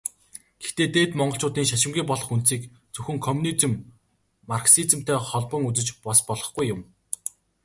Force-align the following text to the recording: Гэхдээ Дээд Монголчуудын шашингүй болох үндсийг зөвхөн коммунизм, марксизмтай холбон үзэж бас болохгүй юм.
Гэхдээ 0.61 0.87
Дээд 0.95 1.11
Монголчуудын 1.19 1.69
шашингүй 1.71 2.03
болох 2.07 2.29
үндсийг 2.35 2.61
зөвхөн 2.93 3.17
коммунизм, 3.25 3.71
марксизмтай 4.49 5.17
холбон 5.29 5.61
үзэж 5.69 5.87
бас 6.05 6.19
болохгүй 6.29 6.65
юм. 6.73 6.81